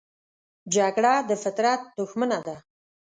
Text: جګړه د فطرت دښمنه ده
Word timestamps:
جګړه 0.75 1.13
د 1.29 1.31
فطرت 1.43 1.81
دښمنه 1.97 2.39
ده 2.47 2.55